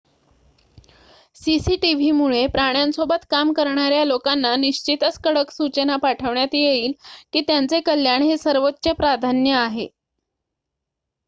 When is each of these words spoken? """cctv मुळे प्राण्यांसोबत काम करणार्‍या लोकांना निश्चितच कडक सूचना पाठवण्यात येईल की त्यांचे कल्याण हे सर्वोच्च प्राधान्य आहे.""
"""cctv 1.41 2.11
मुळे 2.13 2.45
प्राण्यांसोबत 2.47 3.25
काम 3.29 3.51
करणार्‍या 3.53 4.03
लोकांना 4.05 4.55
निश्चितच 4.55 5.19
कडक 5.23 5.51
सूचना 5.51 5.95
पाठवण्यात 5.99 6.55
येईल 6.55 6.91
की 7.33 7.41
त्यांचे 7.41 7.79
कल्याण 7.81 8.21
हे 8.23 8.37
सर्वोच्च 8.39 8.87
प्राधान्य 8.89 9.53
आहे."" 9.55 9.87